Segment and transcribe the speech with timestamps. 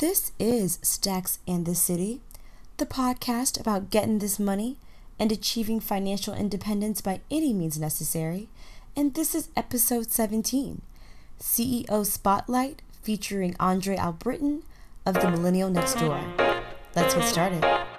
[0.00, 2.22] This is Stacks and the City,
[2.78, 4.78] the podcast about getting this money
[5.18, 8.48] and achieving financial independence by any means necessary.
[8.96, 10.80] And this is episode 17
[11.38, 14.62] CEO Spotlight featuring Andre Albritton
[15.04, 16.24] of the Millennial Next Door.
[16.96, 17.89] Let's get started.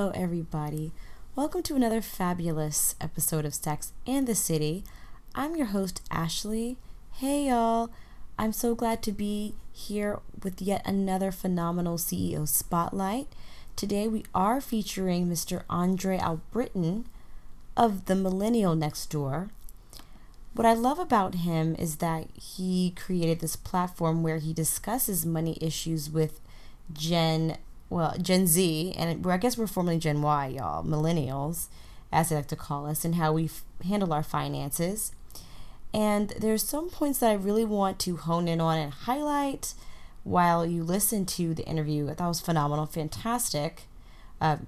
[0.00, 0.92] Hello, everybody.
[1.36, 4.82] Welcome to another fabulous episode of Stacks and the City.
[5.34, 6.78] I'm your host, Ashley.
[7.16, 7.90] Hey, y'all.
[8.38, 13.26] I'm so glad to be here with yet another phenomenal CEO spotlight.
[13.76, 15.64] Today, we are featuring Mr.
[15.68, 17.04] Andre Albritton
[17.76, 19.50] of the Millennial Next Door.
[20.54, 25.58] What I love about him is that he created this platform where he discusses money
[25.60, 26.40] issues with
[26.90, 27.58] Gen
[27.90, 31.66] well, Gen Z, and I guess we're formerly Gen Y, y'all, millennials,
[32.12, 35.12] as they like to call us, and how we f- handle our finances.
[35.92, 39.74] And there's some points that I really want to hone in on and highlight
[40.22, 42.06] while you listen to the interview.
[42.14, 43.82] Thought was phenomenal, fantastic.
[44.40, 44.58] Uh,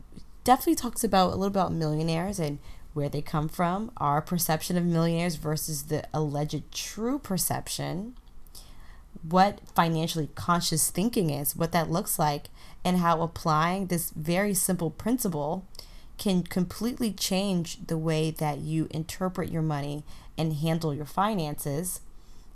[0.42, 2.58] definitely talks about a little about millionaires and
[2.92, 8.16] where they come from, our perception of millionaires versus the alleged true perception,
[9.28, 12.46] what financially conscious thinking is, what that looks like,
[12.84, 15.64] and how applying this very simple principle
[16.18, 20.04] can completely change the way that you interpret your money
[20.38, 22.00] and handle your finances.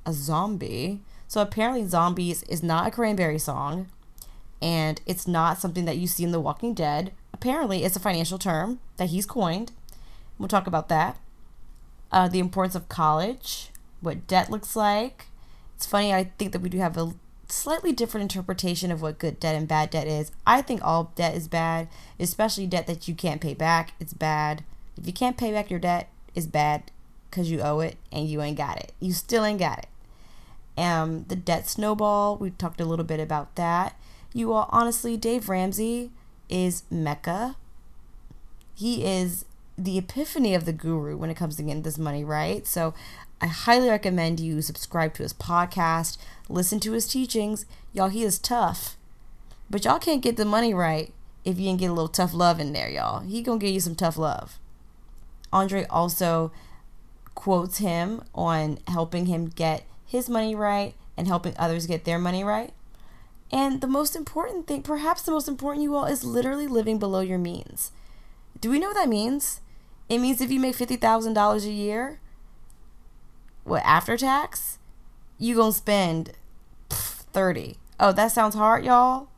[0.05, 1.01] A zombie.
[1.29, 3.89] So apparently, zombies is not a cranberry song,
[4.63, 7.13] and it's not something that you see in The Walking Dead.
[7.33, 9.73] Apparently, it's a financial term that he's coined.
[10.39, 11.19] We'll talk about that.
[12.13, 13.71] Uh, the importance of college,
[14.01, 15.27] what debt looks like.
[15.77, 17.15] It's funny, I think that we do have a
[17.49, 20.33] slightly different interpretation of what good debt and bad debt is.
[20.47, 21.89] I think all debt is bad,
[22.19, 23.93] especially debt that you can't pay back.
[24.01, 24.65] It's bad.
[24.97, 26.91] If you can't pay back your debt, it's bad
[27.31, 28.93] because you owe it and you ain't got it.
[29.01, 29.87] You still ain't got it.
[30.79, 33.99] Um, the debt snowball, we talked a little bit about that.
[34.33, 36.11] You all, honestly, Dave Ramsey
[36.49, 37.57] is Mecca.
[38.75, 39.45] He is
[39.79, 42.67] the epiphany of the guru when it comes to getting this money right.
[42.67, 42.95] So
[43.41, 46.17] I highly recommend you subscribe to his podcast,
[46.49, 47.67] listen to his teachings.
[47.93, 48.97] Y'all, he is tough.
[49.69, 51.13] But y'all can't get the money right
[51.45, 53.21] if you didn't get a little tough love in there, y'all.
[53.21, 54.59] He gonna give you some tough love.
[55.53, 56.51] Andre also
[57.35, 62.43] quotes him on helping him get his money right and helping others get their money
[62.43, 62.73] right.
[63.53, 67.21] And the most important thing, perhaps the most important you all, is literally living below
[67.21, 67.93] your means.
[68.61, 69.61] Do we know what that means?
[70.09, 72.21] It means if you make $50,000 a year,
[73.67, 74.79] what, after tax,
[75.39, 76.33] you gonna spend
[76.89, 77.77] 30.
[77.99, 79.29] Oh, that sounds hard, y'all?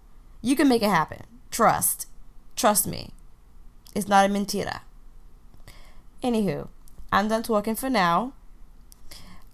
[0.42, 1.22] You can make it happen.
[1.50, 2.06] Trust.
[2.56, 3.10] Trust me.
[3.94, 4.80] It's not a mentira.
[6.22, 6.68] Anywho,
[7.12, 8.32] I'm done talking for now.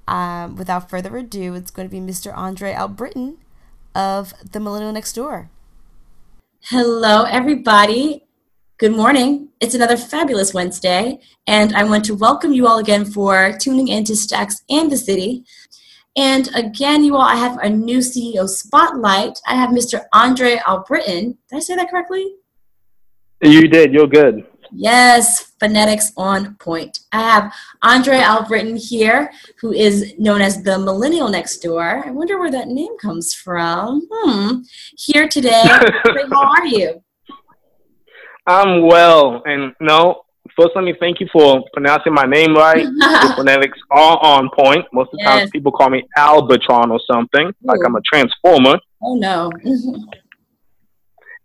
[0.07, 2.37] Um, without further ado, it's going to be Mr.
[2.37, 3.39] Andre Albritton
[3.95, 5.51] of the Millennial Next Door.
[6.65, 8.25] Hello, everybody.
[8.77, 9.51] Good morning.
[9.61, 14.03] It's another fabulous Wednesday, and I want to welcome you all again for tuning in
[14.03, 15.45] to Stacks and the City.
[16.17, 19.39] And again, you all, I have a new CEO spotlight.
[19.47, 20.07] I have Mr.
[20.13, 21.39] Andre Albritton.
[21.49, 22.35] Did I say that correctly?
[23.43, 23.95] You did.
[23.95, 24.45] You're good.
[24.73, 26.99] Yes, phonetics on point.
[27.13, 29.31] I have Andre Albritton here,
[29.61, 32.03] who is known as the Millennial Next Door.
[32.07, 34.09] I wonder where that name comes from.
[34.13, 34.63] Hmm.
[34.99, 35.63] Here today.
[35.65, 37.05] How are you?
[38.47, 40.23] I'm well, and no.
[40.61, 42.85] First, let me thank you for pronouncing my name right.
[42.87, 44.85] the phonetics are on point.
[44.93, 45.39] Most of the Yes.
[45.41, 48.79] times, people call me Albatron or something, like I'm a transformer.
[49.03, 49.51] Oh no.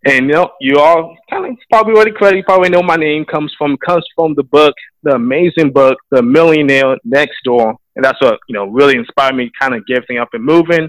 [0.06, 2.38] And you know, you all kind of probably already.
[2.38, 6.22] You probably know my name comes from comes from the book, the amazing book, The
[6.22, 10.16] Millionaire Next Door, and that's what you know really inspired me kind of get everything
[10.16, 10.88] up and moving.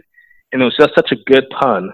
[0.53, 1.91] And it was just such a good pun.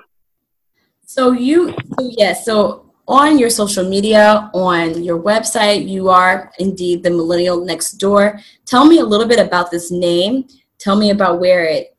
[1.05, 7.03] So you, so yes, so on your social media, on your website, you are indeed
[7.03, 8.39] the millennial next door.
[8.65, 10.47] Tell me a little bit about this name.
[10.77, 11.95] Tell me about where it,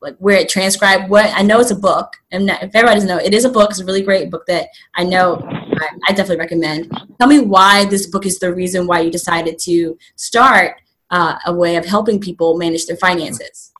[0.00, 1.10] like where it transcribed.
[1.10, 3.70] What I know it's a book, and if everybody doesn't know, it is a book.
[3.70, 6.90] It's a really great book that I know I, I definitely recommend.
[7.18, 10.80] Tell me why this book is the reason why you decided to start
[11.10, 13.72] uh, a way of helping people manage their finances.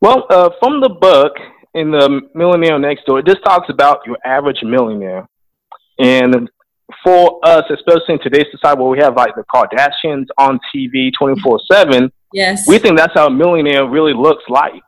[0.00, 1.32] Well, uh, from the book
[1.76, 5.28] in the Millionaire Next Door, this talks about your average millionaire,
[5.98, 6.48] and
[7.04, 11.40] for us, especially in today's society where we have like the Kardashians on TV twenty
[11.42, 12.66] four seven, Yes.
[12.66, 14.82] we think that's how a millionaire really looks like.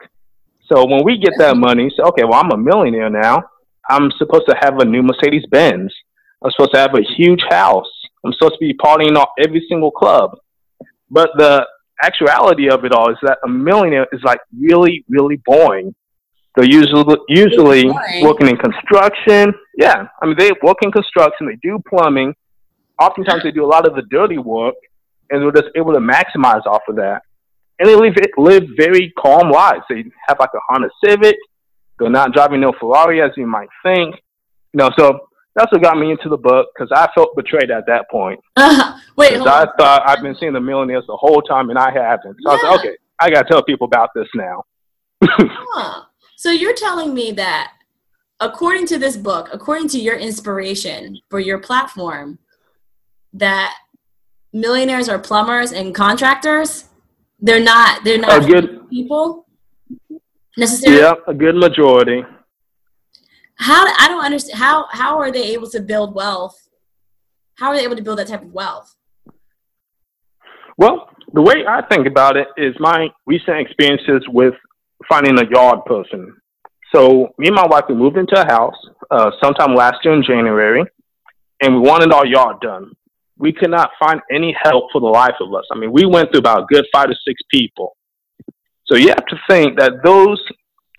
[0.73, 3.43] So when we get that money, say, okay, well, I'm a millionaire now.
[3.89, 5.95] I'm supposed to have a new Mercedes Benz.
[6.43, 7.91] I'm supposed to have a huge house.
[8.25, 10.37] I'm supposed to be partying at every single club.
[11.11, 11.67] But the
[12.03, 15.95] actuality of it all is that a millionaire is like really, really boring.
[16.59, 17.85] They're usually usually
[18.21, 19.55] working in construction.
[19.77, 21.47] Yeah, I mean they work in construction.
[21.47, 22.35] They do plumbing.
[23.01, 24.75] Oftentimes they do a lot of the dirty work,
[25.31, 27.23] and they're just able to maximize off of that.
[27.79, 29.83] And they live live very calm lives.
[29.89, 31.37] They have like a Honda Civic.
[32.01, 34.17] They're not driving no Ferrari as you might think.
[34.73, 37.87] You know, so that's what got me into the book because I felt betrayed at
[37.87, 38.41] that point.
[38.57, 39.69] Uh, wait, I on.
[39.79, 42.37] thought I've been seeing the millionaires the whole time and I haven't.
[42.43, 42.51] So yeah.
[42.51, 44.65] I was like, okay, I got to tell people about this now.
[45.23, 46.03] huh.
[46.39, 47.73] So you're telling me that
[48.39, 52.39] according to this book, according to your inspiration for your platform,
[53.33, 53.75] that
[54.53, 56.85] millionaires are plumbers and contractors?
[57.41, 58.05] They're not.
[58.05, 59.47] They're not a good people
[60.57, 61.03] necessarily.
[61.03, 62.23] Yeah, a good majority
[63.59, 66.57] how I don't understand how how are they able to build wealth?
[67.57, 68.95] How are they able to build that type of wealth?
[70.77, 74.55] Well, the way I think about it is my recent experiences with
[75.09, 76.35] finding a yard person.
[76.95, 78.77] So me and my wife we moved into a house
[79.11, 80.85] uh, sometime last year in January,
[81.61, 82.93] and we wanted our yard done.
[83.37, 85.65] We could not find any help for the life of us.
[85.71, 87.97] I mean, we went through about a good five to six people.
[88.87, 90.43] So you have to think that those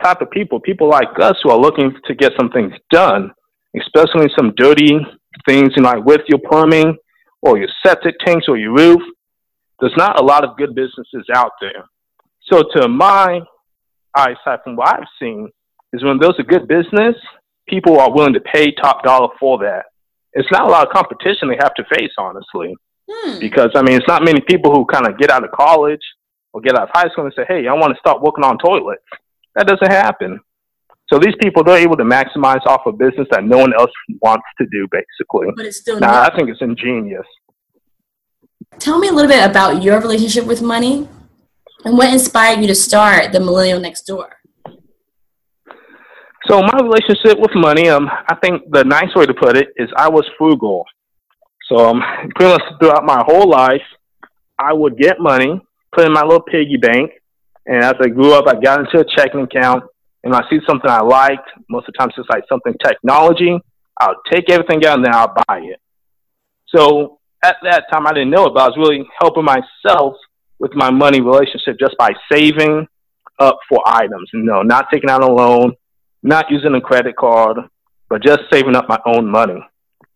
[0.02, 3.32] type of people, people like us who are looking to get some things done,
[3.76, 5.00] especially some dirty
[5.48, 6.96] things, you know, like with your plumbing
[7.42, 9.02] or your septic tanks or your roof.
[9.80, 11.86] There's not a lot of good businesses out there.
[12.52, 13.42] So, to my
[14.16, 15.50] eyesight, from what I've seen,
[15.94, 17.16] is when there's a good business,
[17.68, 19.86] people are willing to pay top dollar for that.
[20.34, 22.76] It's not a lot of competition they have to face, honestly.
[23.10, 23.40] Hmm.
[23.40, 26.02] Because, I mean, it's not many people who kind of get out of college
[26.54, 28.58] or get out of high school and say, hey, I want to start working on
[28.60, 29.04] toilets.
[29.56, 30.40] That doesn't happen.
[31.12, 33.92] So these people they're able to maximize off a business that no one else
[34.22, 35.48] wants to do, basically.
[35.56, 36.00] But it's still.
[36.00, 37.26] Now, I think it's ingenious.
[38.78, 41.10] Tell me a little bit about your relationship with money,
[41.86, 44.36] and what inspired you to start the Millennial Next Door.
[46.48, 49.90] So my relationship with money, um, I think the nice way to put it is
[49.96, 50.86] I was frugal.
[51.68, 52.02] So um,
[52.36, 53.82] pretty much throughout my whole life,
[54.58, 55.62] I would get money,
[55.94, 57.12] put in my little piggy bank,
[57.66, 59.84] and as I grew up, I got into a checking account.
[60.24, 63.58] And I see something I liked, most of the time it's like something technology,
[64.02, 65.80] I'll take everything out and then I'll buy it.
[66.76, 70.16] So at that time, I didn't know it, but I was really helping myself
[70.60, 72.88] with my money relationship just by saving
[73.40, 74.30] up for items.
[74.34, 75.74] You know, not taking out a loan,
[76.24, 77.58] not using a credit card,
[78.10, 79.60] but just saving up my own money.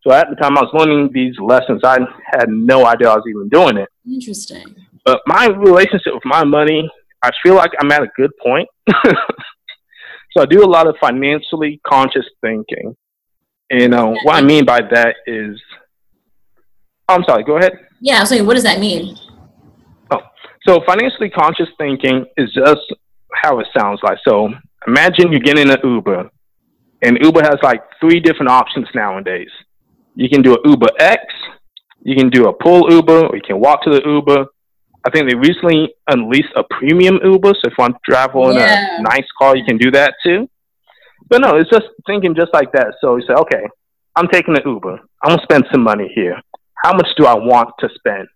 [0.05, 3.25] So at the time I was learning these lessons, I had no idea I was
[3.29, 3.89] even doing it.
[4.05, 4.75] Interesting.
[5.05, 6.89] But my relationship with my money
[7.23, 8.67] I feel like I'm at a good point.
[10.31, 12.95] so I do a lot of financially conscious thinking.
[13.69, 15.59] And uh, what I mean by that is,
[17.07, 17.73] I'm sorry, go ahead.
[18.01, 19.15] Yeah, I was saying, what does that mean?
[20.67, 22.81] So financially conscious thinking is just
[23.33, 24.17] how it sounds like.
[24.27, 24.49] So
[24.87, 26.29] imagine you're getting an Uber,
[27.01, 29.49] and Uber has like three different options nowadays.
[30.15, 31.23] You can do an Uber X,
[32.01, 34.45] you can do a pull Uber, or you can walk to the Uber,
[35.05, 37.49] I think they recently unleashed a premium Uber.
[37.49, 38.99] So if you want to travel in yeah.
[38.99, 40.49] a nice car, you can do that too.
[41.29, 42.95] But no, it's just thinking just like that.
[43.01, 43.67] So you say, okay,
[44.15, 44.99] I'm taking an Uber.
[45.23, 46.39] I'm gonna spend some money here.
[46.83, 48.27] How much do I want to spend?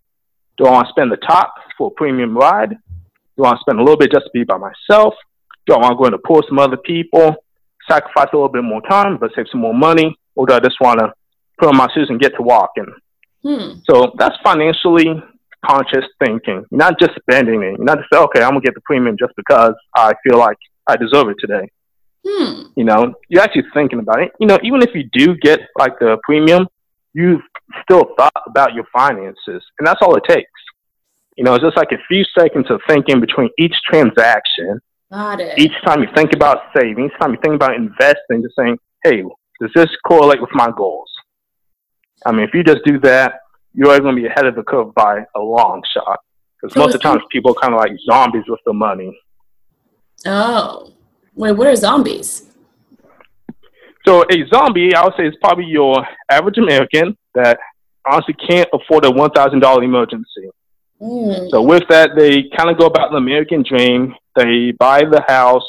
[0.58, 2.70] Do I want to spend the top for a premium ride?
[2.70, 5.14] Do I want to spend a little bit just to be by myself?
[5.66, 7.36] Do I want to go in and pull some other people,
[7.88, 10.18] sacrifice a little bit more time, but save some more money?
[10.34, 11.12] Or do I just want to
[11.58, 12.92] put on my shoes and get to walking?
[13.42, 13.78] Hmm.
[13.88, 15.22] So that's financially
[15.64, 16.64] conscious thinking.
[16.70, 17.76] You're not just spending it.
[17.76, 20.56] You're not just say, okay, I'm gonna get the premium just because I feel like
[20.86, 21.70] I deserve it today.
[22.26, 22.62] Hmm.
[22.76, 24.32] You know, you're actually thinking about it.
[24.40, 26.66] You know, even if you do get like the premium,
[27.14, 27.42] you've
[27.82, 30.50] still thought about your finances, and that's all it takes.
[31.36, 34.80] You know, it's just like a few seconds of thinking between each transaction.
[35.10, 35.58] Got it.
[35.58, 39.22] Each time you think about saving, each time you think about investing, just saying, "Hey,
[39.60, 41.10] does this correlate with my goals?"
[42.26, 43.40] I mean, if you just do that,
[43.72, 46.18] you're always going to be ahead of the curve by a long shot.
[46.60, 49.16] Because most of the times people are kind of like zombies with the money.
[50.26, 50.92] Oh,
[51.34, 52.50] wait, what are zombies?
[54.04, 57.58] So a zombie, I would say, is probably your average American that
[58.04, 60.50] honestly can't afford a one thousand dollar emergency.
[61.00, 61.50] Mm.
[61.50, 64.14] So with that, they kind of go about the American dream.
[64.36, 65.68] They buy the house,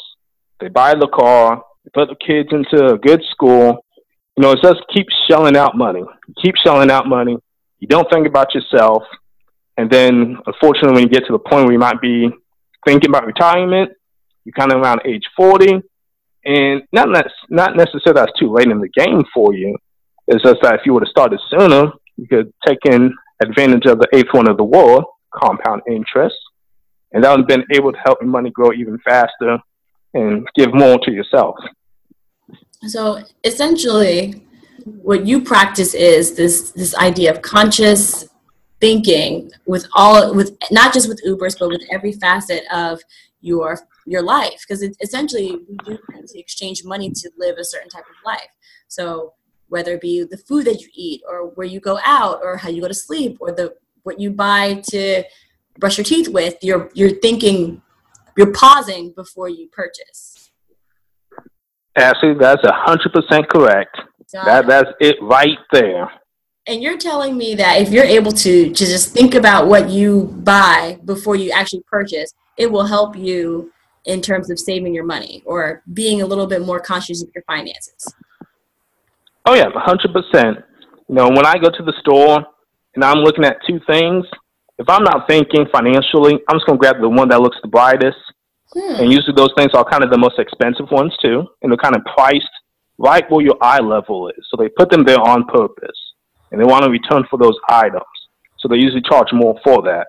[0.59, 3.85] they buy the car, they put the kids into a good school.
[4.37, 6.03] You know, it's just keep shelling out money,
[6.41, 7.37] keep shelling out money,
[7.79, 9.03] you don't think about yourself.
[9.77, 12.29] And then, unfortunately, when you get to the point where you might be
[12.85, 13.91] thinking about retirement,
[14.43, 15.81] you're kind of around age 40.
[16.45, 17.09] And not,
[17.49, 19.77] not necessarily that's too late in the game for you,
[20.29, 23.99] It's just that if you would have started sooner, you could take in advantage of
[23.99, 26.35] the eighth one of the world, compound interest,
[27.11, 29.57] and that would have been able to help your money grow even faster
[30.13, 31.55] and give more to yourself.
[32.87, 34.45] So essentially,
[35.01, 38.29] what you practice is this this idea of conscious
[38.79, 43.01] thinking with all with not just with Ubers but with every facet of
[43.41, 45.97] your your life because essentially we do
[46.35, 48.49] exchange money to live a certain type of life.
[48.87, 49.33] So
[49.69, 52.69] whether it be the food that you eat or where you go out or how
[52.69, 55.23] you go to sleep or the what you buy to
[55.77, 57.81] brush your teeth with, you're you're thinking
[58.37, 60.51] you're pausing before you purchase.
[61.95, 63.97] Actually, that's a hundred percent correct.
[64.33, 66.09] That that's it right there.
[66.67, 70.25] And you're telling me that if you're able to, to just think about what you
[70.43, 73.71] buy before you actually purchase, it will help you
[74.05, 77.43] in terms of saving your money or being a little bit more conscious of your
[77.47, 78.13] finances.
[79.49, 80.59] Oh yeah, hundred percent.
[81.07, 82.45] You know, when I go to the store
[82.93, 84.23] and I'm looking at two things,
[84.77, 88.19] if I'm not thinking financially, I'm just gonna grab the one that looks the brightest.
[88.73, 89.01] Hmm.
[89.01, 91.95] And usually those things are kind of the most expensive ones too, and they're kind
[91.95, 92.45] of priced
[92.99, 94.45] right where your eye level is.
[94.51, 95.99] So they put them there on purpose,
[96.51, 98.03] and they want to return for those items.
[98.59, 100.05] So they usually charge more for that.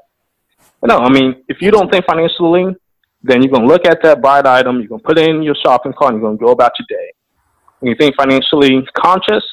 [0.82, 2.76] But no, I mean, if you don't think financially,
[3.22, 5.94] then you're gonna look at that bright item, you're gonna put it in your shopping
[5.94, 7.12] cart, and you're gonna go about your day.
[7.80, 9.44] When you think financially conscious,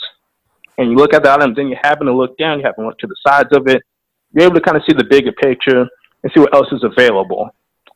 [0.77, 2.89] and you look at the items, then you happen to look down, you happen to
[2.89, 3.81] look to the sides of it,
[4.33, 5.87] you're able to kind of see the bigger picture
[6.23, 7.49] and see what else is available.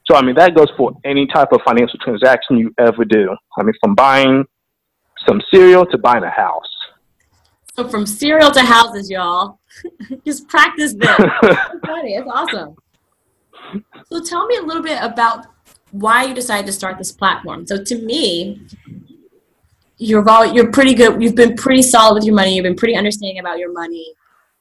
[0.06, 3.36] So, I mean, that goes for any type of financial transaction you ever do.
[3.58, 4.46] I mean, from buying
[5.28, 6.66] some cereal to buying a house.
[7.76, 9.60] So, from cereal to houses, y'all.
[10.26, 11.16] Just practice this.
[11.20, 12.16] it's funny.
[12.16, 12.76] It's awesome.
[14.12, 15.46] So, tell me a little bit about
[15.92, 17.68] why you decided to start this platform.
[17.68, 18.62] So, to me,
[20.02, 21.22] you're you're pretty good.
[21.22, 22.56] You've been pretty solid with your money.
[22.56, 24.14] You've been pretty understanding about your money.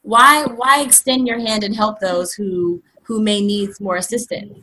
[0.02, 4.58] Why why extend your hand and help those who who may need more assistance?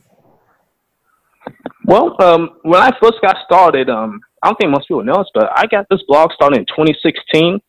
[1.84, 5.30] Well, um, when I first got started, um, I don't think most people know this,
[5.34, 7.60] but I got this blog started in 2016.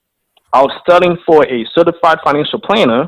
[0.52, 3.08] I was studying for a certified financial planner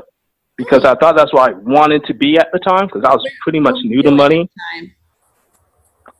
[0.56, 3.24] because I thought that's what I wanted to be at the time because I was
[3.42, 4.48] pretty much new to money.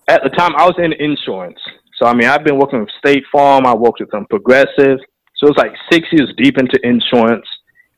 [0.08, 1.58] At the time, I was in insurance.
[2.02, 4.99] So, I mean, I've been working with State Farm, I worked with them Progressive.
[5.37, 7.47] So, it was like six years deep into insurance.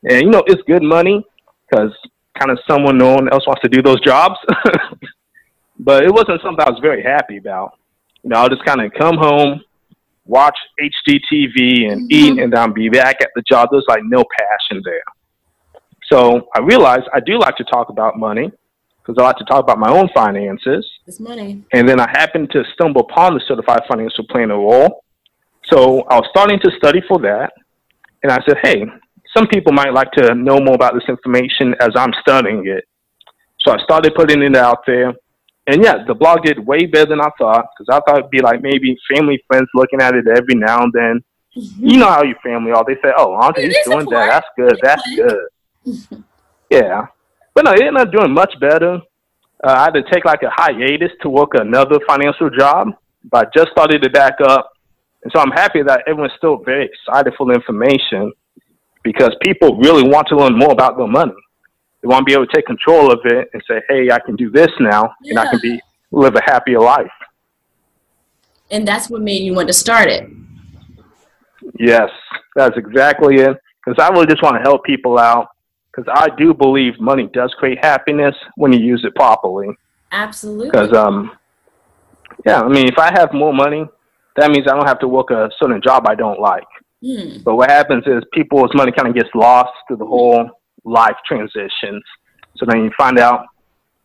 [0.02, 1.25] And, you know, it's good money
[1.66, 1.90] because
[2.38, 4.34] kind of someone no one else wants to do those jobs.
[5.78, 7.78] but it wasn't something I was very happy about.
[8.23, 9.62] You know, I'll just kind of come home,
[10.26, 12.06] watch HGTV and mm-hmm.
[12.11, 13.70] eat, and then be back at the job.
[13.73, 15.04] There's like no passion there.
[16.12, 18.52] So I realized I do like to talk about money
[19.04, 20.88] because I like to talk about my own finances.
[21.04, 21.62] This money.
[21.73, 25.04] And then I happened to stumble upon the certified financial planner role.
[25.64, 27.52] So I was starting to study for that.
[28.23, 28.84] And I said, hey,
[29.37, 32.84] some people might like to know more about this information as I'm studying it.
[33.61, 35.12] So I started putting it out there
[35.66, 38.42] and yeah, the blog did way better than I thought because I thought it'd be
[38.42, 41.25] like maybe family friends looking at it every now and then.
[41.56, 41.87] Mm-hmm.
[41.88, 42.84] You know how your family are.
[42.84, 44.26] They say, "Oh, you doing that?
[44.26, 44.80] That's good.
[44.82, 46.25] That's good."
[46.70, 47.06] yeah,
[47.54, 49.00] but no, it ended up doing much better.
[49.62, 52.88] Uh, I had to take like a hiatus to work another financial job,
[53.30, 54.70] but I just started it back up,
[55.23, 58.32] and so I'm happy that everyone's still very excited for the information
[59.02, 61.32] because people really want to learn more about their money.
[62.02, 64.37] They want to be able to take control of it and say, "Hey, I can
[64.37, 65.30] do this now, yeah.
[65.30, 65.80] and I can be
[66.11, 67.11] live a happier life."
[68.70, 70.28] And that's what made you want to start it.
[71.78, 72.11] Yes,
[72.56, 73.56] that's exactly it.
[73.84, 75.49] Because I really just want to help people out.
[75.94, 79.68] Because I do believe money does create happiness when you use it properly.
[80.10, 80.70] Absolutely.
[80.70, 81.36] Because um,
[82.44, 83.86] yeah, I mean, if I have more money,
[84.36, 86.64] that means I don't have to work a certain job I don't like.
[87.04, 87.42] Hmm.
[87.44, 90.48] But what happens is people's money kind of gets lost through the whole
[90.84, 92.02] life transitions.
[92.56, 93.46] So then you find out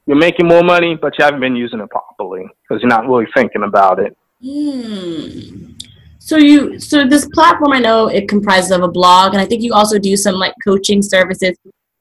[0.06, 3.28] you're making more money, but you haven't been using it properly because you're not really
[3.36, 4.18] thinking about it.
[4.44, 5.74] Hmm.
[6.20, 9.64] So you, so this platform, I know it comprises of a blog, and I think
[9.64, 11.58] you also do some like coaching services.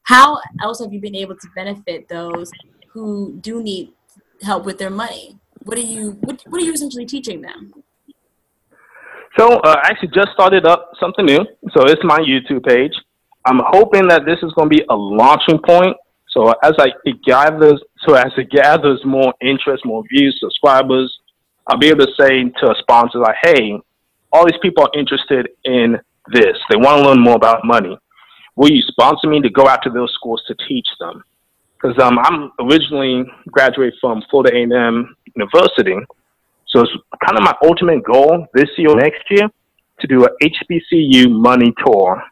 [0.09, 2.51] How else have you been able to benefit those
[2.89, 3.93] who do need
[4.41, 5.37] help with their money?
[5.65, 7.75] What are you, what, what are you essentially teaching them?
[9.39, 11.41] So uh, I actually just started up something new.
[11.77, 12.93] So it's my YouTube page.
[13.45, 15.95] I'm hoping that this is going to be a launching point.
[16.31, 21.15] So as I it gathers, so as it gathers more interest, more views, subscribers,
[21.67, 23.79] I'll be able to say to a sponsor like, "Hey,
[24.33, 25.99] all these people are interested in
[26.33, 26.57] this.
[26.71, 27.99] They want to learn more about money.
[28.59, 31.23] Will you sponsor me to go out to those schools to teach them?"
[31.81, 35.95] Because um, I'm originally graduated from Florida A&M University,
[36.67, 36.93] so it's
[37.25, 39.49] kind of my ultimate goal this year, next year,
[40.01, 42.23] to do a HBCU money tour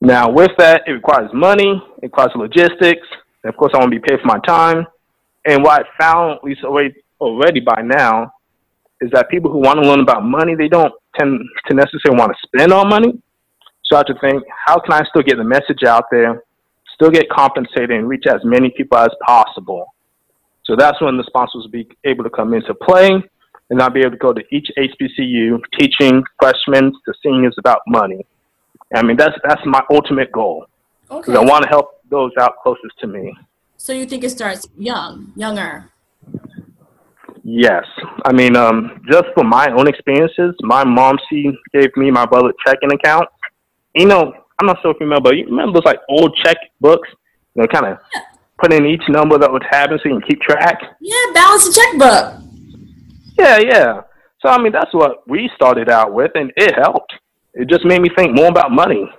[0.00, 3.06] Now, with that, it requires money, it requires logistics,
[3.42, 4.86] and of course, I want to be paid for my time.
[5.46, 8.32] And what I found, at least already, already by now,
[9.00, 12.32] is that people who want to learn about money, they don't tend to necessarily want
[12.32, 13.20] to spend all money.
[13.92, 16.42] Have to think, how can I still get the message out there,
[16.94, 19.86] still get compensated, and reach as many people as possible?
[20.64, 23.10] So that's when the sponsors will be able to come into play,
[23.70, 28.24] and I'll be able to go to each HBCU teaching freshmen to seniors about money.
[28.94, 30.66] I mean, that's that's my ultimate goal
[31.08, 31.36] because Okay.
[31.36, 33.34] I want to help those out closest to me.
[33.76, 35.90] So you think it starts young, younger?
[37.42, 37.84] Yes.
[38.24, 42.52] I mean, um, just from my own experiences, my mom, she gave me my brother
[42.66, 43.28] checking account.
[43.94, 47.08] You know, I'm not sure if you remember, you remember those like old checkbooks?
[47.54, 47.98] You know, kind of
[48.60, 50.80] put in each number that would happen so you can keep track.
[51.00, 52.40] Yeah, balance the checkbook.
[53.38, 54.00] Yeah, yeah.
[54.40, 57.12] So, I mean, that's what we started out with, and it helped.
[57.54, 59.10] It just made me think more about money.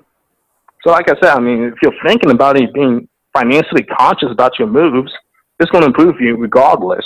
[0.83, 4.57] So, like I said, I mean, if you're thinking about it, being financially conscious about
[4.57, 5.11] your moves,
[5.59, 7.05] it's going to improve you regardless.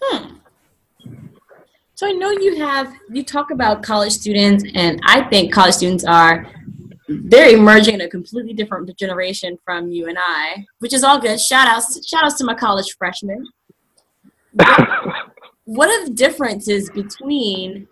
[0.00, 0.36] Hmm.
[2.00, 6.02] So I know you have you talk about college students, and I think college students
[6.02, 6.46] are
[7.06, 11.38] they're emerging in a completely different generation from you and I, which is all good.
[11.38, 13.44] Shout outs, shout outs to my college freshmen.
[15.66, 17.86] What are the differences between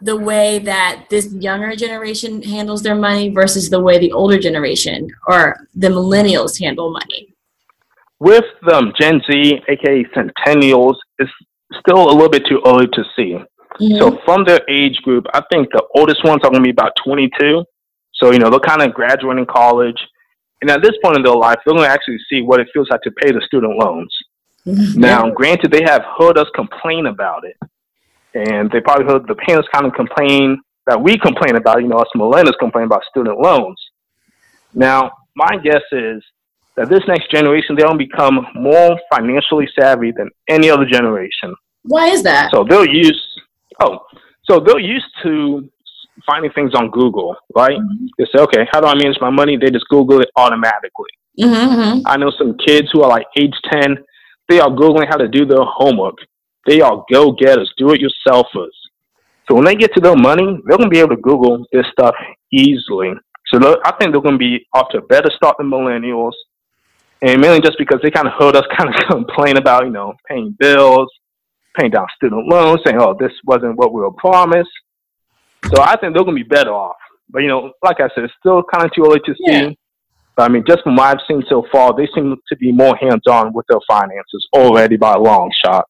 [0.00, 5.10] the way that this younger generation handles their money versus the way the older generation
[5.28, 7.34] or the millennials handle money?
[8.20, 11.30] with um, Gen Z, aka Centennials, it's
[11.80, 13.38] still a little bit too early to see.
[13.80, 13.98] Mhm.
[13.98, 16.92] So from their age group, I think the oldest ones are going to be about
[17.04, 17.64] 22.
[18.14, 20.00] So you know they're kind of graduating college,
[20.60, 22.88] and at this point in their life, they're going to actually see what it feels
[22.90, 24.12] like to pay the student loans.
[24.96, 27.56] Now, granted, they have heard us complain about it,
[28.34, 31.80] and they probably heard the parents kind of complain that we complain about.
[31.80, 33.80] You know, us millennials complain about student loans.
[34.74, 36.22] Now, my guess is
[36.78, 41.54] that this next generation they'll become more financially savvy than any other generation.
[41.82, 42.50] Why is that?
[42.52, 43.20] So they'll use
[43.80, 43.98] oh,
[44.44, 45.68] so they're used to
[46.26, 47.78] finding things on Google, right?
[48.18, 49.56] They say, okay, how do I manage my money?
[49.56, 51.10] They just Google it automatically.
[51.38, 52.00] Mm-hmm.
[52.06, 53.96] I know some kids who are like age 10,
[54.48, 56.16] they are Googling how to do their homework.
[56.66, 58.74] They are go getters, do it yourselfers.
[59.48, 61.86] So when they get to their money, they're going to be able to Google this
[61.92, 62.14] stuff
[62.52, 63.12] easily.
[63.46, 66.32] So I think they're going to be off to a better start than millennials.
[67.20, 70.14] And mainly just because they kind of heard us kind of complain about, you know,
[70.28, 71.08] paying bills,
[71.76, 74.70] paying down student loans, saying, oh, this wasn't what we were promised.
[75.74, 76.96] So I think they're going to be better off.
[77.30, 79.52] But, you know, like I said, it's still kind of too early to see.
[79.52, 79.70] Yeah.
[80.36, 82.96] But I mean, just from what I've seen so far, they seem to be more
[82.96, 85.86] hands-on with their finances already by a long shot.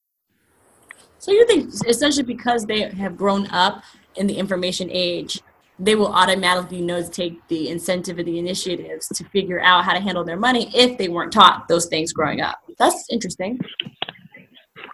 [1.18, 3.82] So you think essentially because they have grown up
[4.16, 5.42] in the information age,
[5.78, 9.92] they will automatically know to take the incentive and the initiatives to figure out how
[9.92, 12.58] to handle their money if they weren't taught those things growing up.
[12.78, 13.58] That's interesting.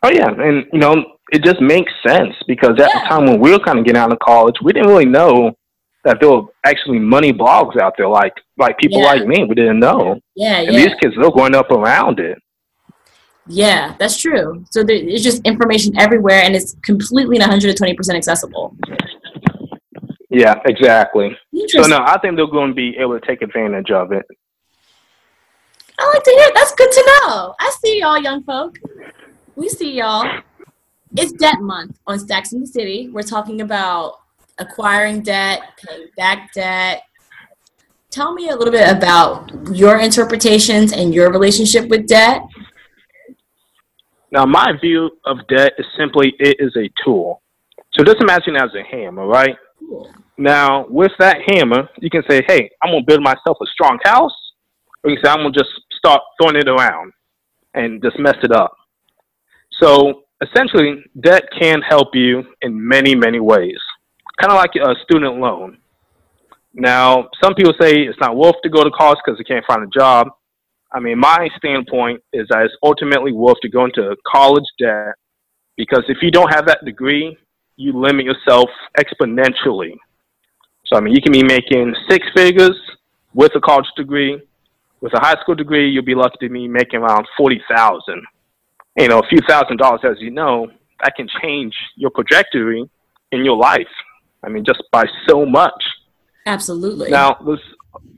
[0.02, 0.94] Oh yeah, and you know,
[1.32, 3.00] it just makes sense because at Yeah.
[3.02, 5.52] the time when we were kind of getting out of college, we didn't really know
[6.04, 9.06] that there were actually money blogs out there, like like people Yeah.
[9.06, 9.44] like me.
[9.44, 12.36] We didn't know, Yeah, and yeah, these kids they're growing up around it.
[13.46, 13.94] yeah.
[13.98, 14.64] That's true.
[14.70, 18.76] So there, it's just information everywhere, and it's completely and 120 percent accessible.
[20.34, 21.36] Yeah, exactly.
[21.68, 24.26] So no, I think they're going to be able to take advantage of it.
[25.98, 26.50] I like to hear.
[26.54, 27.54] That's good to know.
[27.60, 28.76] I see y'all, young folk.
[29.54, 30.40] We see y'all.
[31.16, 33.08] It's debt month on Stacks and the City.
[33.10, 34.18] We're talking about
[34.58, 37.02] acquiring debt, paying back debt.
[38.10, 42.42] Tell me a little bit about your interpretations and your relationship with debt.
[44.32, 47.40] Now, my view of debt is simply it is a tool.
[47.92, 49.56] So just imagine it as a hammer, right?
[49.78, 50.10] Cool.
[50.36, 53.98] Now, with that hammer, you can say, hey, I'm going to build myself a strong
[54.04, 54.34] house.
[55.02, 57.12] Or you can say, I'm going to just start throwing it around
[57.74, 58.72] and just mess it up.
[59.80, 63.78] So essentially, debt can help you in many, many ways,
[64.40, 65.78] kind of like a student loan.
[66.74, 69.82] Now, some people say it's not worth to go to college because they can't find
[69.82, 70.28] a job.
[70.92, 75.14] I mean, my standpoint is that it's ultimately worth to go into college debt
[75.76, 77.36] because if you don't have that degree,
[77.76, 78.68] you limit yourself
[78.98, 79.94] exponentially.
[80.94, 82.80] So I mean, you can be making six figures
[83.34, 84.40] with a college degree.
[85.00, 88.22] With a high school degree, you'll be lucky to be making around forty thousand.
[88.96, 90.68] You know, a few thousand dollars, as you know,
[91.02, 92.88] that can change your trajectory
[93.32, 93.88] in your life.
[94.44, 95.84] I mean, just by so much.
[96.46, 97.10] Absolutely.
[97.10, 97.58] Now, there's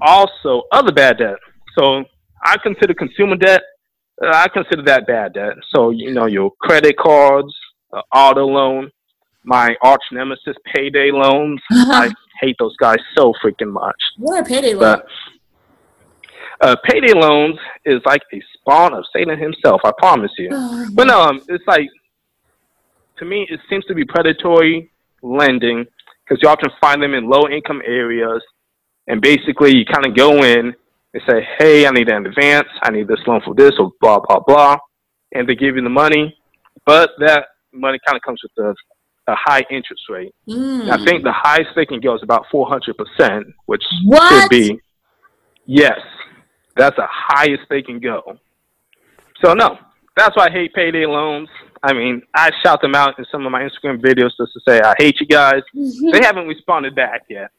[0.02, 1.36] also other bad debt.
[1.78, 2.04] So
[2.44, 3.62] I consider consumer debt.
[4.22, 5.54] Uh, I consider that bad debt.
[5.74, 7.54] So you know, your credit cards,
[7.90, 8.90] uh, auto loan.
[9.46, 11.60] My arch nemesis, payday loans.
[11.70, 13.96] I hate those guys so freaking much.
[14.18, 15.00] What are payday loans?
[16.60, 19.80] But uh, payday loans is like a spawn of Satan himself.
[19.84, 20.50] I promise you.
[20.52, 21.88] Oh, But no, um, it's like
[23.18, 24.90] to me, it seems to be predatory
[25.22, 25.86] lending
[26.24, 28.42] because you often find them in low income areas,
[29.06, 30.74] and basically you kind of go in
[31.14, 32.68] and say, "Hey, I need an advance.
[32.82, 34.76] I need this loan for this," or blah blah blah,
[35.32, 36.36] and they give you the money,
[36.84, 38.74] but that money kind of comes with a,
[39.28, 40.34] a high interest rate.
[40.48, 40.90] Mm.
[40.90, 44.42] I think the highest they can go is about four hundred percent, which What?
[44.42, 44.80] should be
[45.66, 45.98] yes,
[46.76, 48.38] that's the highest they can go.
[49.44, 49.78] So no,
[50.16, 51.48] that's why I hate payday loans.
[51.82, 54.80] I mean, I shout them out in some of my Instagram videos just to say
[54.80, 55.62] I hate you guys.
[55.74, 56.12] Mhm.
[56.12, 57.50] They haven't responded back yet,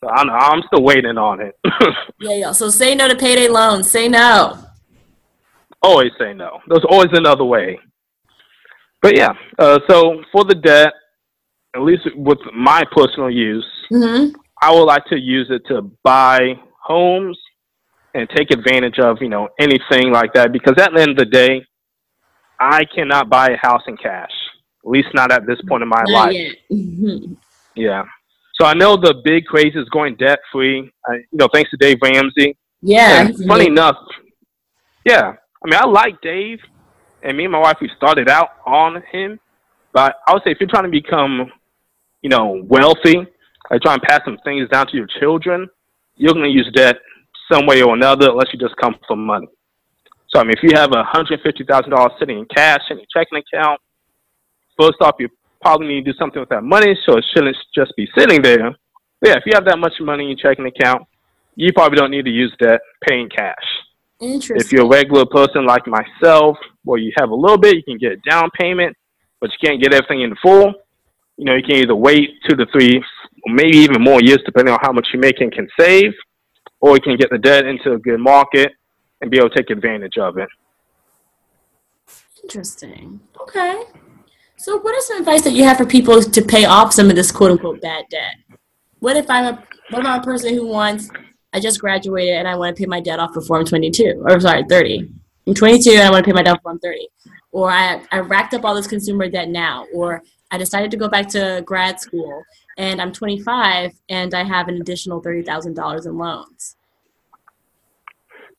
[0.00, 1.54] so I'm I'm still waiting on it.
[2.20, 2.52] Yeah, yeah.
[2.52, 3.90] So say no to payday loans.
[3.90, 4.56] Say no.
[5.82, 6.60] always say no.
[6.68, 7.78] There's always another way.
[9.04, 10.94] But yeah, uh, so for the debt,
[11.76, 14.28] at least with my personal use, hmm
[14.62, 16.38] I would like to use it to buy
[16.82, 17.38] homes
[18.14, 20.52] and take advantage of, you know, anything like that.
[20.52, 21.66] Because at the end of the day,
[22.58, 24.30] I cannot buy a house in cash.
[24.82, 26.52] At least not at this point in my Not life.
[26.72, 27.36] Mhm.
[27.74, 28.04] Yeah.
[28.58, 30.90] So I know the big craze is going debt free.
[31.10, 32.56] You know, thanks to Dave Ramsey.
[32.80, 33.20] Yeah.
[33.20, 33.98] And funny enough,
[35.04, 35.34] yeah.
[35.62, 36.60] I mean, I like Dave,
[37.24, 39.40] and me and my wife we started out on him.
[39.92, 41.50] But I would say if you're trying to become,
[42.22, 43.16] you know, wealthy,
[43.70, 45.68] like trying to pass some things down to your children,
[46.16, 46.96] you're going to use debt
[47.50, 49.48] some way or another, unless you just come for money.
[50.28, 53.06] So I mean, if you have hundred fifty thousand dollars sitting in cash in your
[53.14, 53.80] checking account,
[54.78, 55.28] first off, you
[55.62, 58.70] probably need to do something with that money, so it shouldn't just be sitting there.
[59.20, 61.06] But yeah, if you have that much money in your checking account,
[61.54, 63.54] you probably don't need to use that paying cash.
[64.20, 64.56] Interesting.
[64.56, 67.98] If you're a regular person like myself, where you have a little bit, you can
[67.98, 68.96] get a down payment,
[69.40, 70.72] but you can't get everything in full.
[71.36, 74.72] You know, you can either wait two to three, or maybe even more years, depending
[74.72, 76.12] on how much you make and can save,
[76.80, 78.72] or you can get the debt into a good market
[79.20, 80.48] and be able to take advantage of it.
[82.42, 83.20] Interesting.
[83.40, 83.84] Okay.
[84.56, 87.16] So, what is some advice that you have for people to pay off some of
[87.16, 88.58] this quote unquote bad debt?
[89.00, 91.10] What if I'm a what about a person who wants
[91.54, 94.40] I just graduated and I want to pay my debt off before I'm 22 or
[94.40, 95.08] sorry 30.
[95.46, 97.08] I'm 22 and I want to pay my debt before I'm 30.
[97.52, 99.86] Or I I racked up all this consumer debt now.
[99.94, 102.42] Or I decided to go back to grad school
[102.76, 106.76] and I'm 25 and I have an additional thirty thousand dollars in loans.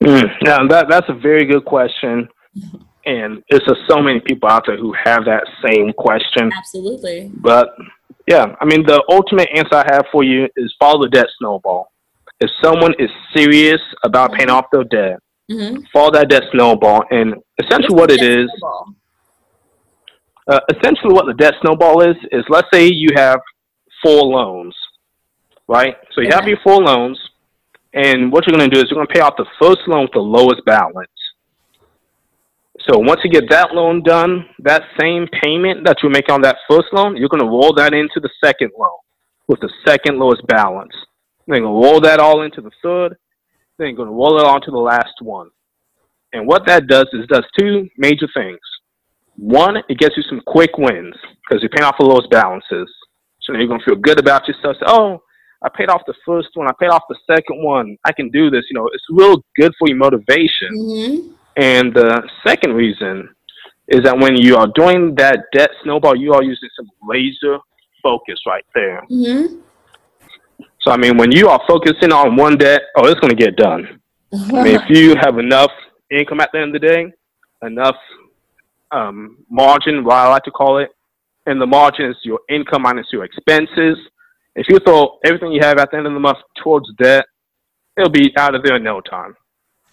[0.01, 2.29] Mm, now that that's a very good question,
[3.05, 6.49] and it's just so many people out there who have that same question.
[6.57, 7.29] Absolutely.
[7.33, 7.75] But
[8.27, 11.91] yeah, I mean, the ultimate answer I have for you is follow the debt snowball.
[12.39, 15.19] If someone is serious about paying off their debt,
[15.51, 15.83] Mm-hmm.
[15.93, 17.03] follow that debt snowball.
[17.11, 18.49] And essentially, what it is,
[20.47, 23.39] uh, essentially what the debt snowball is, is let's say you have
[24.01, 24.75] four loans,
[25.67, 25.95] right?
[26.13, 27.19] So you have your four loans,
[27.93, 30.01] and what you're going to do is you're going to pay off the first loan
[30.05, 31.11] with the lowest balance.
[32.89, 36.57] So once you get that loan done, that same payment that you make on that
[36.67, 38.97] first loan, you're going to roll that into the second loan
[39.47, 40.93] with the second lowest balance.
[41.47, 43.15] Then you're going to roll that all into the third.
[43.77, 45.49] Then you're going to roll it on to the last one.
[46.33, 48.59] And what that does is does two major things.
[49.37, 51.15] One, it gets you some quick wins
[51.47, 52.89] because you're paying off the lowest balances.
[53.41, 54.77] So now you're going to feel good about yourself.
[54.77, 55.21] Say, oh,
[55.61, 56.67] I paid off the first one.
[56.67, 57.97] I paid off the second one.
[58.05, 58.63] I can do this.
[58.69, 60.71] You know, it's real good for your motivation.
[60.73, 61.31] Mm-hmm.
[61.57, 63.29] And the second reason
[63.87, 67.59] is that when you are doing that debt snowball, you are using some laser
[68.03, 69.03] focus right there.
[69.09, 69.61] Mm-hmm.
[70.85, 73.55] So, I mean, when you are focusing on one debt, oh, it's going to get
[73.55, 73.99] done.
[74.31, 75.71] I mean, if you have enough
[76.11, 77.11] income at the end of the day,
[77.63, 77.95] enough
[78.91, 80.89] um, margin, what I like to call it,
[81.47, 83.97] and the margin is your income minus your expenses.
[84.55, 87.25] If you throw everything you have at the end of the month towards debt,
[87.97, 89.35] it'll be out of there in no time.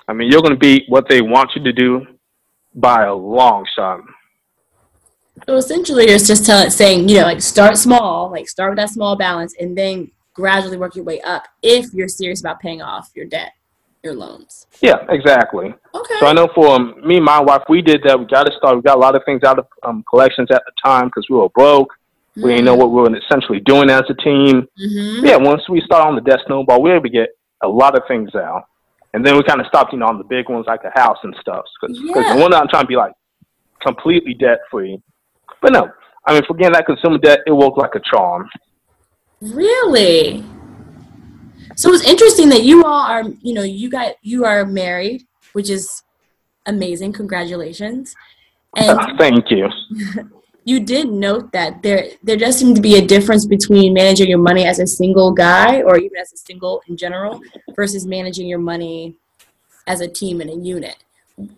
[0.09, 2.07] I mean, you're going to be what they want you to do
[2.75, 4.01] by a long shot.
[5.49, 6.45] So essentially, it's just
[6.77, 10.77] saying, you know, like start small, like start with that small balance, and then gradually
[10.77, 13.53] work your way up if you're serious about paying off your debt,
[14.03, 14.67] your loans.
[14.81, 15.75] Yeah, exactly.
[15.95, 16.15] Okay.
[16.21, 18.19] So I know for um, me and my wife, we did that.
[18.19, 18.77] We got to start.
[18.77, 21.37] We got a lot of things out of um, collections at the time because we
[21.37, 21.93] were broke.
[22.35, 24.67] We didn't know what we were essentially doing as a team.
[24.81, 25.27] Mm-hmm.
[25.27, 27.29] Yeah, once we start on the debt snowball, we were able to get
[27.63, 28.65] a lot of things out.
[29.13, 31.19] And then we kind of stopped, you know, on the big ones like a house
[31.23, 31.65] and stuff.
[31.81, 32.35] Because Yeah.
[32.35, 33.13] the one I'm trying to be like
[33.85, 34.99] completely debt free.
[35.61, 35.91] But no,
[36.27, 38.49] I mean, forgetting that consumer debt, it worked like a charm.
[39.43, 40.45] Really?
[41.75, 45.69] So it's interesting that you all are, you know, you got you are married, which
[45.69, 46.05] is
[46.67, 47.13] amazing.
[47.13, 48.15] Congratulations.
[48.77, 49.69] And Thank you.
[50.65, 54.39] you did note that there there does seem to be a difference between managing your
[54.39, 57.41] money as a single guy or even as a single in general
[57.75, 59.17] versus managing your money
[59.89, 61.03] as a team and a unit.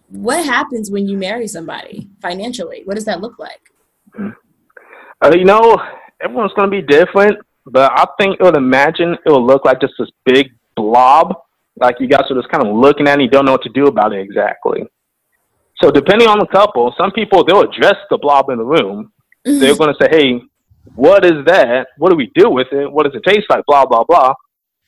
[0.08, 2.80] What happens when you marry somebody financially?
[2.86, 3.72] What does that look like?
[5.20, 5.76] Uh, you know,
[6.22, 9.80] everyone's going to be different, but I think it would imagine it would look like
[9.80, 11.34] just this big blob,
[11.76, 13.62] like you guys are just kind of looking at it and you don't know what
[13.62, 14.84] to do about it exactly.
[15.82, 19.12] So depending on the couple, some people they'll address the blob in the room.
[19.46, 19.58] Mm-hmm.
[19.58, 20.40] They're going to say, "Hey,
[20.94, 21.88] what is that?
[21.98, 22.90] What do we do with it?
[22.90, 24.34] What does it taste like?" Blah blah blah.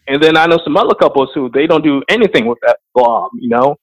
[0.09, 3.31] And then I know some other couples who they don't do anything with that blob,
[3.41, 3.77] you know.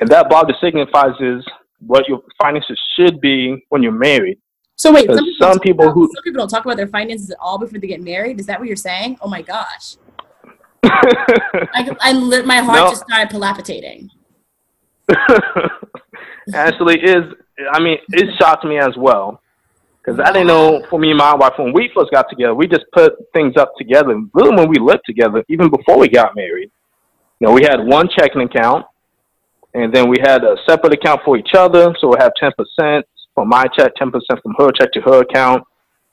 [0.00, 1.44] And that blob just signifies is
[1.86, 4.38] what your finances should be when you're married.
[4.80, 7.30] So wait, some people, some people about, who some people don't talk about their finances
[7.30, 8.40] at all before they get married.
[8.40, 9.18] Is that what you're saying?
[9.20, 9.96] Oh my gosh!
[10.82, 12.88] I, I lit, my heart no.
[12.88, 14.08] just started palpitating.
[16.54, 17.24] Actually, is
[17.70, 19.42] I mean, it shocked me as well
[20.02, 20.82] because I didn't know.
[20.88, 23.74] For me and my wife, when we first got together, we just put things up
[23.76, 24.18] together.
[24.32, 26.70] Really, when we lived together, even before we got married,
[27.38, 28.86] you know, we had one checking account,
[29.74, 31.94] and then we had a separate account for each other.
[32.00, 33.04] So we have ten percent
[33.40, 35.64] from my check, ten percent from her check to her account.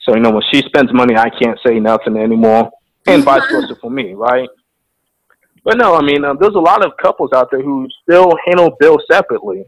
[0.02, 2.72] So you know, when she spends money, I can't say nothing anymore,
[3.08, 4.50] and vice versa for me, right?
[5.64, 8.78] But no, I mean, uh, there's a lot of couples out there who still handle
[8.80, 9.66] bills separately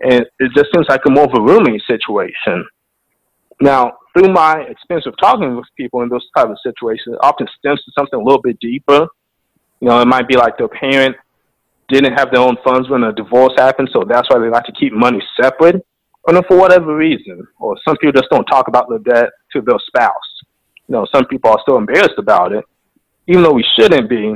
[0.00, 2.64] and it just seems like a more of a roommate situation.
[3.60, 7.46] Now, through my experience of talking with people in those type of situations, it often
[7.58, 9.06] stems to something a little bit deeper.
[9.80, 11.16] You know, it might be like their parent
[11.88, 14.72] didn't have their own funds when a divorce happened, so that's why they like to
[14.72, 15.84] keep money separate,
[16.26, 17.46] or for whatever reason.
[17.58, 20.12] Or some people just don't talk about their debt to their spouse.
[20.88, 22.64] You know, some people are still embarrassed about it,
[23.26, 24.34] even though we shouldn't be,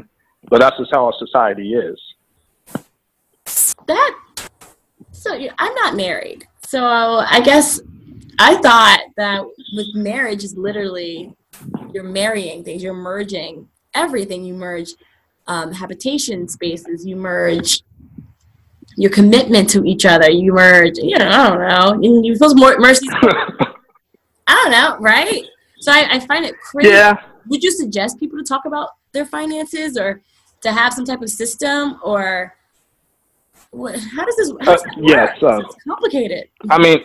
[0.48, 2.00] but that's just how our society is.
[3.86, 4.18] That
[5.12, 6.46] so I'm not married.
[6.66, 7.80] So I guess
[8.38, 9.42] I thought that
[9.74, 11.34] with marriage is literally
[11.92, 14.44] you're marrying things, you're merging everything.
[14.44, 14.90] You merge
[15.46, 17.82] um, habitation spaces, you merge
[18.98, 22.76] your commitment to each other, you merge, you know, I don't know, you feel more
[22.78, 23.06] mercy.
[24.46, 25.44] I don't know, right?
[25.80, 26.90] So I, I find it crazy.
[26.90, 27.16] Yeah.
[27.46, 30.20] Would you suggest people to talk about their finances or
[30.62, 32.56] to have some type of system or
[33.70, 34.52] what, how does this?
[34.62, 36.48] How does uh, yes, uh, it's complicated.
[36.70, 36.98] I mean,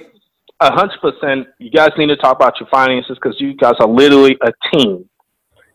[0.62, 1.48] a hundred percent.
[1.60, 5.08] You guys need to talk about your finances because you guys are literally a team.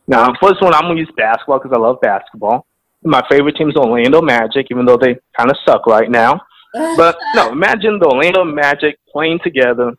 [0.07, 2.67] Now, first one, I'm gonna use basketball because I love basketball.
[3.09, 6.41] My favorite team is Orlando Magic, even though they kind of suck right now.
[6.97, 9.93] but no, imagine the Orlando Magic playing together,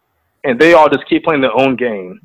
[0.44, 2.22] and they all just keep playing their own game.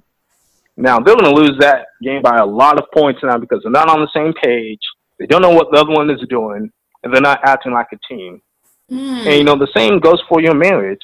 [0.76, 3.72] Now they're going to lose that game by a lot of points now because they're
[3.72, 4.80] not on the same page.
[5.18, 6.70] They don't know what the other one is doing,
[7.02, 8.42] and they're not acting like a team.
[8.90, 9.26] Mm.
[9.26, 11.02] And you know, the same goes for your marriage.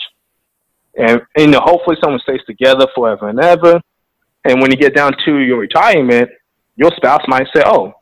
[0.96, 3.80] And, and you know, hopefully someone stays together forever and ever.
[4.44, 6.30] And when you get down to your retirement,
[6.76, 7.94] your spouse might say, "Oh,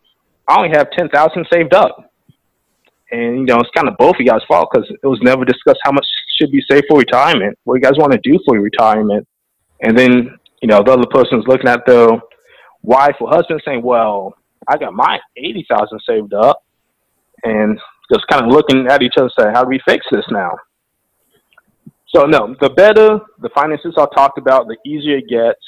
[0.48, 2.10] I only have ten thousand saved up,"
[3.10, 5.80] and you know, it's kind of both of guys' fault because it was never discussed
[5.84, 6.06] how much
[6.38, 7.58] should be saved for retirement.
[7.64, 9.26] What you guys want to do for your retirement,
[9.82, 12.08] and then you know, the other person's looking at their
[12.82, 14.34] wife or husband saying, "Well,
[14.66, 16.64] I got my eighty thousand saved up,"
[17.44, 17.78] and
[18.12, 20.56] just kind of looking at each other, saying, "How do we fix this now?"
[22.14, 25.60] So no, the better the finances are talked about, the easier it gets.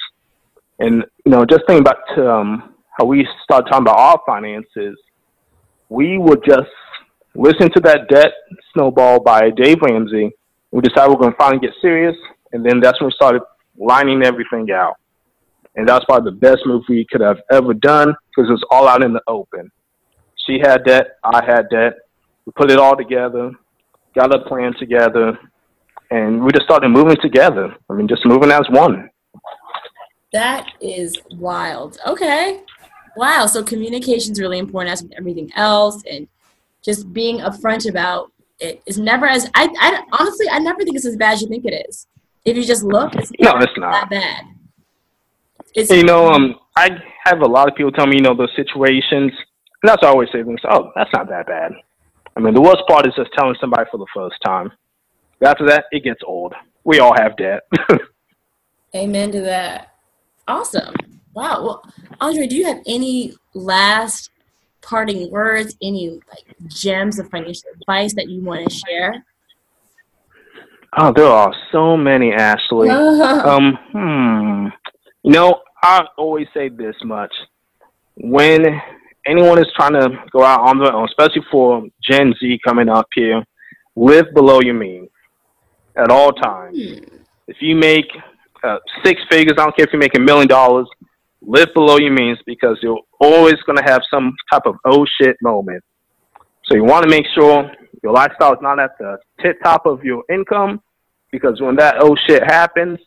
[0.78, 4.98] And you know, just think about um, how we started talking about our finances.
[5.88, 6.70] We would just
[7.34, 8.32] listen to that debt
[8.72, 10.30] snowball by Dave Ramsey.
[10.70, 12.16] We decided we're going to finally get serious,
[12.52, 13.42] and then that's when we started
[13.76, 14.94] lining everything out.
[15.76, 18.88] And that's probably the best move we could have ever done because it was all
[18.88, 19.70] out in the open.
[20.46, 21.94] She had debt, I had debt,
[22.44, 23.52] we put it all together,
[24.14, 25.38] got a plan together,
[26.10, 27.74] and we just started moving together.
[27.88, 29.10] I mean, just moving as one.
[30.32, 31.98] That is wild.
[32.06, 32.62] Okay.
[33.16, 33.46] Wow.
[33.46, 36.28] So communication is really important as with everything else, and
[36.82, 41.06] just being upfront about it is never as I, I honestly I never think it's
[41.06, 42.06] as bad as you think it is.
[42.44, 44.44] If you just look, it's no, it's not that bad.
[45.74, 46.90] It's you know, um, I
[47.24, 49.32] have a lot of people tell me, you know, those situations,
[49.82, 50.56] and that's I always say them.
[50.68, 51.72] Oh, that's not that bad.
[52.36, 54.72] I mean, the worst part is just telling somebody for the first time.
[55.42, 56.54] After that, it gets old.
[56.84, 57.62] We all have debt.
[58.94, 59.94] Amen to that.
[60.48, 60.94] Awesome.
[61.34, 61.62] Wow.
[61.62, 61.84] Well,
[62.20, 64.30] Andre, do you have any last
[64.82, 69.24] parting words, any like gems of financial advice that you want to share?
[70.98, 72.88] Oh, there are so many, Ashley.
[72.90, 74.66] um, hmm.
[75.22, 77.32] You know, I always say this much.
[78.16, 78.66] When
[79.26, 83.06] anyone is trying to go out on their own, especially for Gen Z coming up
[83.14, 83.44] here,
[83.94, 85.08] live below your means
[85.96, 86.76] at all times.
[86.76, 87.16] Hmm.
[87.46, 88.06] If you make
[88.62, 89.54] uh, six figures.
[89.58, 90.88] I don't care if you're making a million dollars.
[91.42, 95.36] Live below your means because you're always going to have some type of oh shit
[95.42, 95.82] moment.
[96.64, 97.70] So you want to make sure
[98.02, 100.80] your lifestyle is not at the tip top of your income
[101.32, 102.98] because when that oh shit happens,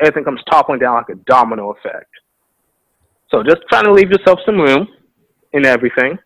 [0.00, 2.10] everything comes toppling down like a domino effect.
[3.30, 4.88] So just trying to leave yourself some room
[5.52, 6.18] in everything.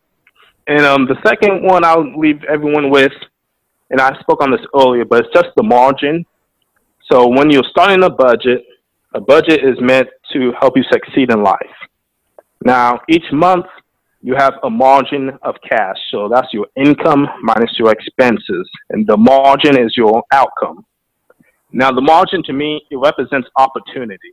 [0.67, 3.13] And um, the second one I'll leave everyone with,
[3.91, 6.25] and I spoke on this earlier, but it's just the margin.
[7.11, 8.65] So when you're starting a budget,
[9.15, 11.77] a budget is meant to help you succeed in life.
[12.65, 13.67] Now, each month
[14.21, 15.97] you have a margin of cash.
[16.11, 18.69] So that's your income minus your expenses.
[18.91, 20.85] And the margin is your outcome.
[21.73, 24.33] Now, the margin to me, it represents opportunity.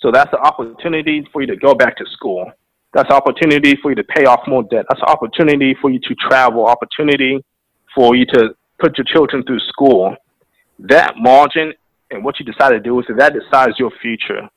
[0.00, 2.50] So that's the opportunity for you to go back to school.
[2.94, 4.86] That's opportunity for you to pay off more debt.
[4.88, 7.44] That's opportunity for you to travel, opportunity
[7.94, 10.16] for you to put your children through school.
[10.78, 11.74] That margin
[12.10, 14.48] and what you decide to do with it, that decides your future.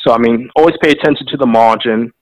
[0.00, 2.12] So, I mean, always pay attention to the margin.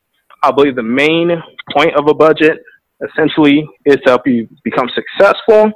[0.43, 1.31] I believe the main
[1.75, 2.63] point of a budget
[3.03, 5.73] essentially is to help you become successful,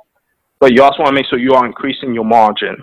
[0.61, 2.77] but you also want to make sure you are increasing your margin.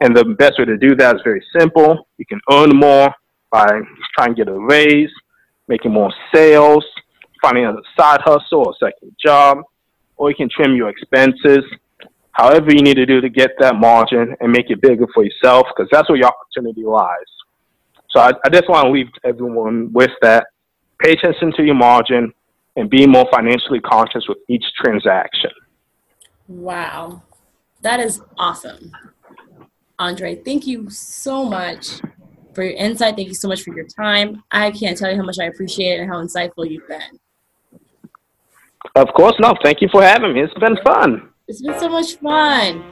[0.00, 2.08] And the best way to do that is very simple.
[2.18, 3.12] You can earn more
[3.50, 3.66] by
[4.16, 5.10] trying to get a raise,
[5.66, 6.84] making more sales,
[7.42, 9.58] finding a side hustle or second job,
[10.16, 11.64] or you can trim your expenses.
[12.32, 15.66] However, you need to do to get that margin and make it bigger for yourself,
[15.68, 17.08] because that's where your opportunity lies.
[18.10, 20.46] So I, I just want to leave everyone with that.
[21.02, 22.32] Pay attention to your margin
[22.76, 25.50] and be more financially conscious with each transaction.
[26.46, 27.22] Wow,
[27.82, 28.92] that is awesome.
[29.98, 32.00] Andre, thank you so much
[32.54, 33.16] for your insight.
[33.16, 34.42] Thank you so much for your time.
[34.50, 37.18] I can't tell you how much I appreciate it and how insightful you've been.
[38.94, 39.54] Of course, no.
[39.62, 40.42] Thank you for having me.
[40.42, 41.30] It's been fun.
[41.48, 42.84] It's been so much fun.